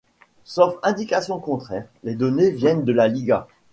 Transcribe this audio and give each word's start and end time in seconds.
Sauf 0.45 0.79
indication 0.81 1.37
contraire, 1.37 1.85
les 2.03 2.15
données 2.15 2.49
viennent 2.49 2.83
de 2.85 2.91
La 2.91 3.07
Liga. 3.07 3.47